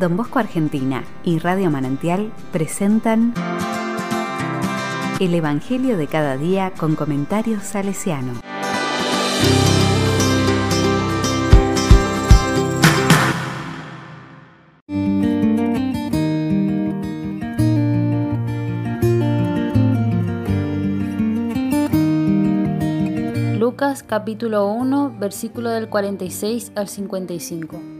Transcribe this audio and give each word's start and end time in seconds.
Don 0.00 0.16
Bosco 0.16 0.38
Argentina 0.38 1.04
y 1.24 1.40
Radio 1.40 1.70
Manantial 1.70 2.32
presentan 2.52 3.34
El 5.20 5.34
Evangelio 5.34 5.98
de 5.98 6.06
cada 6.06 6.38
día 6.38 6.72
con 6.74 6.96
comentarios 6.96 7.64
salesiano. 7.64 8.32
Lucas 23.58 24.02
capítulo 24.02 24.66
1 24.66 25.16
versículo 25.20 25.68
del 25.68 25.90
46 25.90 26.72
al 26.74 26.88
55 26.88 27.99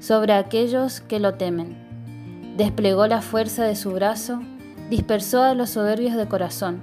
sobre 0.00 0.32
aquellos 0.32 1.00
que 1.00 1.20
lo 1.20 1.34
temen. 1.34 1.76
Desplegó 2.56 3.06
la 3.06 3.22
fuerza 3.22 3.64
de 3.64 3.76
su 3.76 3.92
brazo, 3.92 4.40
dispersó 4.90 5.42
a 5.42 5.54
los 5.54 5.70
soberbios 5.70 6.16
de 6.16 6.26
corazón, 6.26 6.82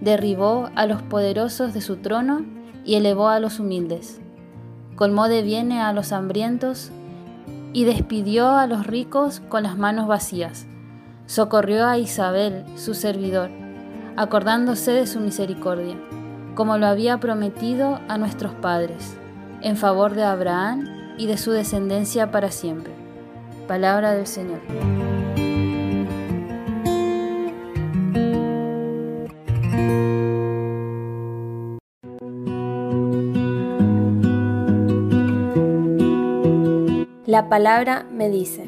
derribó 0.00 0.70
a 0.74 0.86
los 0.86 1.02
poderosos 1.02 1.74
de 1.74 1.80
su 1.80 1.96
trono 1.96 2.44
y 2.84 2.94
elevó 2.94 3.28
a 3.28 3.40
los 3.40 3.60
humildes. 3.60 4.20
Colmó 4.96 5.28
de 5.28 5.42
bienes 5.42 5.80
a 5.80 5.92
los 5.92 6.12
hambrientos 6.12 6.90
y 7.72 7.84
despidió 7.84 8.50
a 8.50 8.66
los 8.66 8.86
ricos 8.86 9.40
con 9.48 9.62
las 9.62 9.78
manos 9.78 10.06
vacías. 10.06 10.66
Socorrió 11.26 11.86
a 11.86 11.98
Isabel, 11.98 12.64
su 12.76 12.94
servidor, 12.94 13.50
acordándose 14.16 14.92
de 14.92 15.06
su 15.06 15.20
misericordia, 15.20 15.96
como 16.54 16.76
lo 16.76 16.86
había 16.86 17.18
prometido 17.18 18.00
a 18.08 18.18
nuestros 18.18 18.52
padres, 18.54 19.16
en 19.62 19.76
favor 19.76 20.14
de 20.14 20.24
Abraham 20.24 21.01
y 21.22 21.26
de 21.26 21.36
su 21.36 21.52
descendencia 21.52 22.32
para 22.32 22.50
siempre. 22.50 22.92
Palabra 23.68 24.12
del 24.12 24.26
Señor. 24.26 24.58
La 37.24 37.48
palabra 37.48 38.04
me 38.12 38.28
dice, 38.28 38.66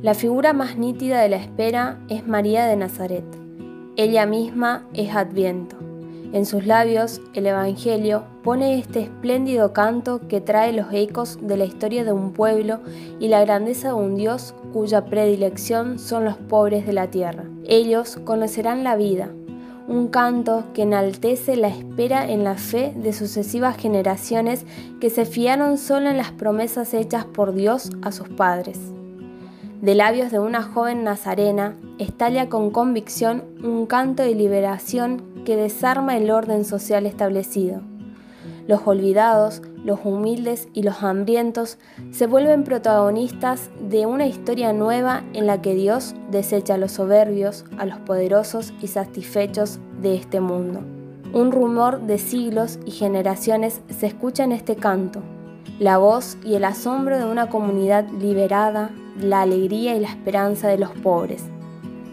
la 0.00 0.14
figura 0.14 0.54
más 0.54 0.78
nítida 0.78 1.20
de 1.20 1.28
la 1.28 1.36
espera 1.36 1.98
es 2.08 2.26
María 2.26 2.64
de 2.64 2.76
Nazaret. 2.76 3.26
Ella 3.96 4.24
misma 4.24 4.86
es 4.94 5.14
Adviento. 5.14 5.85
En 6.36 6.44
sus 6.44 6.66
labios, 6.66 7.22
el 7.32 7.46
Evangelio 7.46 8.24
pone 8.44 8.78
este 8.78 9.00
espléndido 9.00 9.72
canto 9.72 10.28
que 10.28 10.42
trae 10.42 10.74
los 10.74 10.88
ecos 10.92 11.38
de 11.40 11.56
la 11.56 11.64
historia 11.64 12.04
de 12.04 12.12
un 12.12 12.34
pueblo 12.34 12.80
y 13.18 13.28
la 13.28 13.42
grandeza 13.42 13.88
de 13.88 13.94
un 13.94 14.16
Dios 14.16 14.54
cuya 14.70 15.06
predilección 15.06 15.98
son 15.98 16.26
los 16.26 16.36
pobres 16.36 16.86
de 16.86 16.92
la 16.92 17.10
tierra. 17.10 17.44
Ellos 17.64 18.18
conocerán 18.22 18.84
la 18.84 18.96
vida, 18.96 19.30
un 19.88 20.08
canto 20.08 20.64
que 20.74 20.82
enaltece 20.82 21.56
la 21.56 21.68
espera 21.68 22.30
en 22.30 22.44
la 22.44 22.56
fe 22.56 22.92
de 22.94 23.14
sucesivas 23.14 23.78
generaciones 23.78 24.66
que 25.00 25.08
se 25.08 25.24
fiaron 25.24 25.78
solo 25.78 26.10
en 26.10 26.18
las 26.18 26.32
promesas 26.32 26.92
hechas 26.92 27.24
por 27.24 27.54
Dios 27.54 27.88
a 28.02 28.12
sus 28.12 28.28
padres. 28.28 28.78
De 29.82 29.94
labios 29.94 30.30
de 30.30 30.38
una 30.38 30.62
joven 30.62 31.04
nazarena, 31.04 31.76
estalla 31.98 32.48
con 32.48 32.70
convicción 32.70 33.44
un 33.62 33.84
canto 33.84 34.22
de 34.22 34.34
liberación 34.34 35.22
que 35.44 35.54
desarma 35.56 36.16
el 36.16 36.30
orden 36.30 36.64
social 36.64 37.04
establecido. 37.04 37.82
Los 38.66 38.86
olvidados, 38.86 39.60
los 39.84 40.00
humildes 40.02 40.68
y 40.72 40.82
los 40.82 41.02
hambrientos 41.02 41.78
se 42.10 42.26
vuelven 42.26 42.64
protagonistas 42.64 43.70
de 43.80 44.06
una 44.06 44.26
historia 44.26 44.72
nueva 44.72 45.22
en 45.34 45.46
la 45.46 45.60
que 45.60 45.74
Dios 45.74 46.14
desecha 46.30 46.74
a 46.74 46.78
los 46.78 46.92
soberbios, 46.92 47.66
a 47.78 47.84
los 47.84 47.98
poderosos 47.98 48.72
y 48.80 48.86
satisfechos 48.86 49.78
de 50.00 50.16
este 50.16 50.40
mundo. 50.40 50.80
Un 51.32 51.52
rumor 51.52 52.00
de 52.00 52.18
siglos 52.18 52.78
y 52.86 52.92
generaciones 52.92 53.82
se 53.90 54.06
escucha 54.06 54.42
en 54.42 54.52
este 54.52 54.74
canto, 54.74 55.22
la 55.78 55.98
voz 55.98 56.38
y 56.42 56.54
el 56.54 56.64
asombro 56.64 57.18
de 57.18 57.26
una 57.26 57.50
comunidad 57.50 58.08
liberada, 58.08 58.90
la 59.20 59.42
alegría 59.42 59.96
y 59.96 60.00
la 60.00 60.08
esperanza 60.08 60.68
de 60.68 60.78
los 60.78 60.90
pobres. 60.90 61.44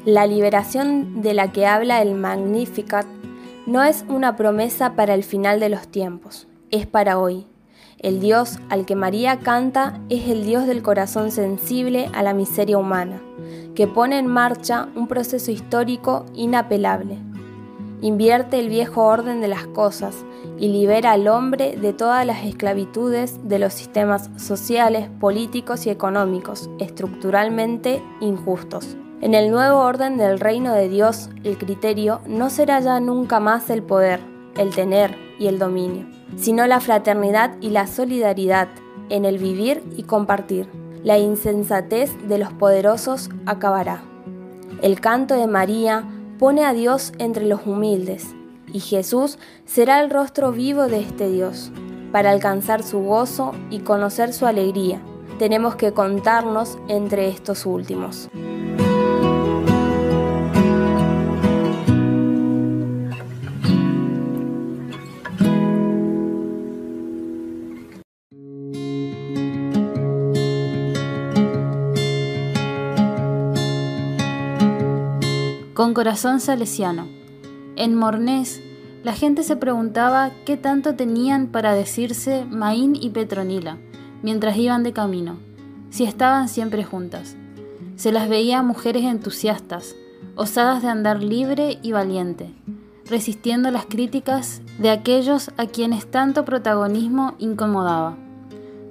La 0.05 0.27
liberación 0.27 1.21
de 1.21 1.33
la 1.33 1.51
que 1.51 1.65
habla 1.65 2.01
el 2.01 2.15
Magnificat 2.15 3.05
no 3.65 3.83
es 3.83 4.03
una 4.09 4.35
promesa 4.35 4.95
para 4.95 5.13
el 5.13 5.23
final 5.23 5.59
de 5.59 5.69
los 5.69 5.87
tiempos, 5.87 6.47
es 6.71 6.85
para 6.85 7.17
hoy. 7.17 7.47
El 7.99 8.19
Dios 8.19 8.59
al 8.69 8.85
que 8.85 8.97
María 8.97 9.39
canta 9.39 10.01
es 10.09 10.27
el 10.27 10.45
Dios 10.45 10.67
del 10.67 10.83
corazón 10.83 11.31
sensible 11.31 12.09
a 12.13 12.21
la 12.21 12.33
miseria 12.33 12.77
humana, 12.77 13.21
que 13.75 13.87
pone 13.87 14.19
en 14.19 14.27
marcha 14.27 14.89
un 14.95 15.07
proceso 15.07 15.51
histórico 15.51 16.25
inapelable. 16.33 17.17
Invierte 18.03 18.59
el 18.59 18.67
viejo 18.67 19.05
orden 19.05 19.39
de 19.39 19.47
las 19.47 19.65
cosas 19.65 20.25
y 20.59 20.67
libera 20.67 21.13
al 21.13 21.25
hombre 21.29 21.77
de 21.77 21.93
todas 21.93 22.25
las 22.25 22.43
esclavitudes 22.43 23.47
de 23.47 23.59
los 23.59 23.73
sistemas 23.73 24.29
sociales, 24.35 25.07
políticos 25.21 25.87
y 25.87 25.89
económicos, 25.89 26.69
estructuralmente 26.79 28.03
injustos. 28.19 28.97
En 29.21 29.33
el 29.33 29.51
nuevo 29.51 29.79
orden 29.79 30.17
del 30.17 30.41
reino 30.41 30.73
de 30.73 30.89
Dios, 30.89 31.29
el 31.45 31.57
criterio 31.57 32.19
no 32.27 32.49
será 32.49 32.81
ya 32.81 32.99
nunca 32.99 33.39
más 33.39 33.69
el 33.69 33.81
poder, 33.81 34.19
el 34.57 34.75
tener 34.75 35.15
y 35.39 35.47
el 35.47 35.57
dominio, 35.57 36.05
sino 36.35 36.67
la 36.67 36.81
fraternidad 36.81 37.55
y 37.61 37.69
la 37.69 37.87
solidaridad 37.87 38.67
en 39.07 39.23
el 39.23 39.37
vivir 39.37 39.81
y 39.95 40.03
compartir. 40.03 40.67
La 41.05 41.19
insensatez 41.19 42.11
de 42.27 42.37
los 42.37 42.51
poderosos 42.51 43.29
acabará. 43.45 44.03
El 44.81 44.99
canto 44.99 45.35
de 45.35 45.47
María 45.47 46.03
pone 46.43 46.65
a 46.65 46.73
Dios 46.73 47.13
entre 47.19 47.45
los 47.45 47.65
humildes, 47.65 48.35
y 48.73 48.81
Jesús 48.81 49.39
será 49.63 50.01
el 50.01 50.09
rostro 50.09 50.51
vivo 50.51 50.87
de 50.87 50.99
este 50.99 51.29
Dios. 51.29 51.71
Para 52.11 52.31
alcanzar 52.31 52.83
su 52.83 52.99
gozo 52.99 53.53
y 53.69 53.79
conocer 53.79 54.33
su 54.33 54.45
alegría, 54.45 55.01
tenemos 55.39 55.75
que 55.77 55.93
contarnos 55.93 56.77
entre 56.89 57.29
estos 57.29 57.65
últimos. 57.65 58.29
Con 75.73 75.93
corazón 75.93 76.39
salesiano. 76.39 77.07
En 77.75 77.95
Mornés, 77.95 78.61
la 79.03 79.13
gente 79.13 79.43
se 79.43 79.55
preguntaba 79.55 80.31
qué 80.45 80.55
tanto 80.55 80.95
tenían 80.95 81.47
para 81.47 81.73
decirse 81.73 82.45
Maín 82.45 82.95
y 82.95 83.09
Petronila 83.09 83.77
mientras 84.21 84.57
iban 84.57 84.83
de 84.83 84.93
camino, 84.93 85.37
si 85.89 86.05
estaban 86.05 86.47
siempre 86.47 86.83
juntas. 86.83 87.35
Se 87.95 88.11
las 88.11 88.29
veía 88.29 88.63
mujeres 88.63 89.03
entusiastas, 89.03 89.95
osadas 90.35 90.81
de 90.81 90.87
andar 90.87 91.21
libre 91.21 91.77
y 91.83 91.91
valiente, 91.91 92.53
resistiendo 93.05 93.69
las 93.69 93.85
críticas 93.85 94.61
de 94.79 94.89
aquellos 94.89 95.51
a 95.57 95.67
quienes 95.67 96.09
tanto 96.09 96.45
protagonismo 96.45 97.35
incomodaba. 97.37 98.17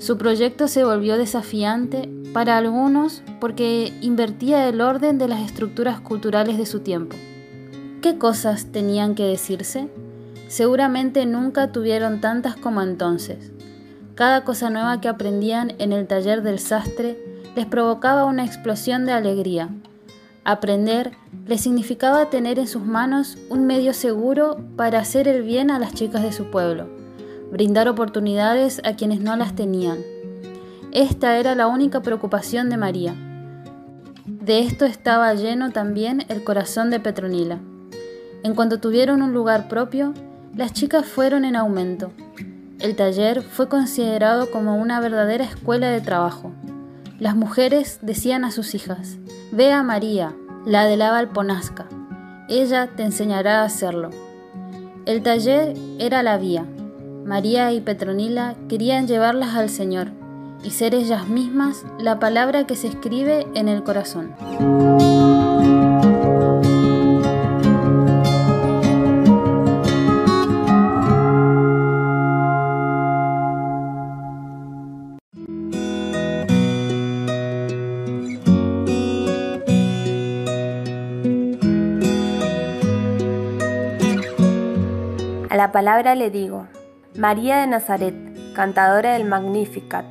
Su 0.02 0.18
proyecto 0.18 0.66
se 0.66 0.82
volvió 0.82 1.16
desafiante 1.16 2.10
para 2.32 2.56
algunos 2.56 3.22
porque 3.40 3.92
invertía 4.00 4.68
el 4.68 4.80
orden 4.80 5.16
de 5.16 5.28
las 5.28 5.42
estructuras 5.42 6.00
culturales 6.00 6.58
de 6.58 6.66
su 6.66 6.80
tiempo. 6.80 7.16
¿Qué 8.00 8.18
cosas 8.18 8.72
tenían 8.72 9.14
que 9.14 9.22
decirse? 9.22 9.88
Seguramente 10.48 11.24
nunca 11.24 11.70
tuvieron 11.70 12.20
tantas 12.20 12.56
como 12.56 12.82
entonces. 12.82 13.52
Cada 14.16 14.42
cosa 14.42 14.70
nueva 14.70 15.00
que 15.00 15.06
aprendían 15.06 15.74
en 15.78 15.92
el 15.92 16.08
taller 16.08 16.42
del 16.42 16.58
sastre 16.58 17.16
les 17.54 17.66
provocaba 17.66 18.24
una 18.24 18.44
explosión 18.44 19.06
de 19.06 19.12
alegría. 19.12 19.68
Aprender 20.42 21.12
les 21.46 21.60
significaba 21.60 22.28
tener 22.28 22.58
en 22.58 22.66
sus 22.66 22.84
manos 22.84 23.38
un 23.50 23.66
medio 23.66 23.94
seguro 23.94 24.56
para 24.76 24.98
hacer 24.98 25.28
el 25.28 25.44
bien 25.44 25.70
a 25.70 25.78
las 25.78 25.94
chicas 25.94 26.24
de 26.24 26.32
su 26.32 26.50
pueblo 26.50 27.01
brindar 27.52 27.86
oportunidades 27.86 28.80
a 28.82 28.94
quienes 28.94 29.20
no 29.20 29.36
las 29.36 29.54
tenían. 29.54 29.98
Esta 30.90 31.38
era 31.38 31.54
la 31.54 31.66
única 31.66 32.00
preocupación 32.00 32.70
de 32.70 32.78
María. 32.78 33.14
De 34.24 34.60
esto 34.60 34.86
estaba 34.86 35.32
lleno 35.34 35.70
también 35.70 36.24
el 36.28 36.42
corazón 36.42 36.90
de 36.90 36.98
Petronila. 36.98 37.60
En 38.42 38.54
cuanto 38.54 38.80
tuvieron 38.80 39.20
un 39.20 39.34
lugar 39.34 39.68
propio, 39.68 40.14
las 40.56 40.72
chicas 40.72 41.06
fueron 41.06 41.44
en 41.44 41.54
aumento. 41.54 42.10
El 42.80 42.96
taller 42.96 43.42
fue 43.42 43.68
considerado 43.68 44.50
como 44.50 44.76
una 44.76 44.98
verdadera 44.98 45.44
escuela 45.44 45.90
de 45.90 46.00
trabajo. 46.00 46.52
Las 47.18 47.36
mujeres 47.36 47.98
decían 48.00 48.44
a 48.44 48.50
sus 48.50 48.74
hijas, 48.74 49.18
Ve 49.52 49.72
a 49.72 49.82
María, 49.82 50.34
la 50.64 50.86
de 50.86 50.96
la 50.96 51.10
Valponasca. 51.10 51.86
Ella 52.48 52.88
te 52.96 53.02
enseñará 53.02 53.60
a 53.60 53.64
hacerlo. 53.64 54.10
El 55.04 55.22
taller 55.22 55.74
era 55.98 56.22
la 56.22 56.38
vía. 56.38 56.66
María 57.24 57.72
y 57.72 57.80
Petronila 57.80 58.56
querían 58.68 59.06
llevarlas 59.06 59.54
al 59.54 59.70
Señor 59.70 60.08
y 60.64 60.70
ser 60.70 60.94
ellas 60.94 61.28
mismas 61.28 61.84
la 61.98 62.18
palabra 62.18 62.66
que 62.66 62.76
se 62.76 62.88
escribe 62.88 63.46
en 63.54 63.68
el 63.68 63.82
corazón. 63.82 64.34
A 85.48 85.56
la 85.56 85.70
palabra 85.70 86.14
le 86.14 86.30
digo, 86.30 86.66
María 87.16 87.58
de 87.58 87.66
Nazaret, 87.66 88.14
cantadora 88.54 89.12
del 89.12 89.26
Magnificat, 89.26 90.06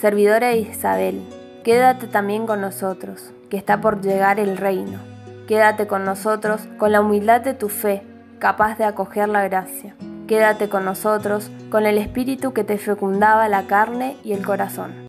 servidora 0.00 0.48
de 0.48 0.58
Isabel, 0.58 1.20
quédate 1.64 2.06
también 2.06 2.46
con 2.46 2.60
nosotros, 2.60 3.32
que 3.50 3.56
está 3.56 3.80
por 3.80 4.00
llegar 4.00 4.38
el 4.38 4.56
reino. 4.56 5.00
Quédate 5.48 5.88
con 5.88 6.04
nosotros 6.04 6.60
con 6.78 6.92
la 6.92 7.00
humildad 7.00 7.40
de 7.40 7.54
tu 7.54 7.68
fe, 7.68 8.04
capaz 8.38 8.78
de 8.78 8.84
acoger 8.84 9.28
la 9.28 9.42
gracia. 9.42 9.96
Quédate 10.28 10.68
con 10.68 10.84
nosotros 10.84 11.50
con 11.70 11.86
el 11.86 11.98
espíritu 11.98 12.52
que 12.52 12.62
te 12.62 12.78
fecundaba 12.78 13.48
la 13.48 13.66
carne 13.66 14.16
y 14.22 14.32
el 14.32 14.46
corazón. 14.46 15.08